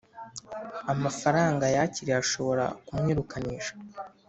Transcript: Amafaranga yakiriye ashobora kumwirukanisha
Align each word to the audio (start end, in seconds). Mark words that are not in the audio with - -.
Amafaranga 0.93 1.65
yakiriye 1.75 2.17
ashobora 2.23 2.65
kumwirukanisha 2.85 3.73